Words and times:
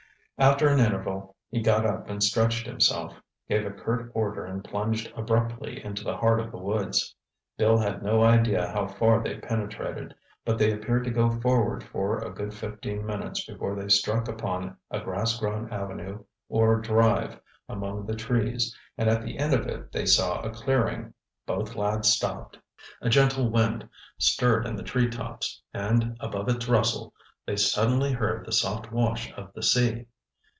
After 0.37 0.69
an 0.69 0.79
interval 0.79 1.35
he 1.51 1.61
got 1.61 1.85
up 1.85 2.09
and 2.09 2.23
stretched 2.23 2.65
himself, 2.65 3.13
gave 3.47 3.63
a 3.63 3.69
curt 3.69 4.09
order 4.15 4.43
and 4.43 4.63
plunged 4.63 5.13
abruptly 5.15 5.85
into 5.85 6.03
the 6.03 6.17
heart 6.17 6.39
of 6.39 6.49
the 6.51 6.57
woods. 6.57 7.13
Bill 7.59 7.77
had 7.77 8.01
no 8.01 8.23
idea 8.23 8.65
how 8.71 8.87
far 8.87 9.21
they 9.21 9.37
penetrated, 9.37 10.15
but 10.43 10.57
they 10.57 10.71
appeared 10.73 11.03
to 11.03 11.11
go 11.11 11.29
forward 11.29 11.83
for 11.83 12.17
a 12.17 12.31
good 12.33 12.55
fifteen 12.55 13.05
minutes 13.05 13.45
before 13.45 13.75
they 13.75 13.87
struck 13.87 14.27
upon 14.27 14.75
a 14.89 14.99
grassgrown 14.99 15.71
avenue 15.71 16.23
or 16.49 16.81
drive 16.81 17.39
among 17.69 18.07
the 18.07 18.15
trees, 18.15 18.75
and 18.97 19.07
at 19.11 19.21
the 19.21 19.37
end 19.37 19.53
of 19.53 19.67
it 19.67 19.91
they 19.91 20.07
saw 20.07 20.39
a 20.41 20.49
clearing. 20.49 21.13
Both 21.45 21.75
lads 21.75 22.07
stopped. 22.09 22.57
A 22.99 23.09
gentle 23.09 23.47
wind 23.51 23.87
stirred 24.17 24.65
in 24.65 24.75
the 24.75 24.81
tree 24.81 25.07
tops, 25.07 25.61
and 25.71 26.17
above 26.19 26.49
its 26.49 26.67
rustle, 26.67 27.13
they 27.45 27.57
suddenly 27.57 28.11
heard 28.13 28.43
the 28.43 28.51
soft 28.51 28.91
wash 28.91 29.31
of 29.33 29.53
the 29.53 29.61
sea. 29.61 30.07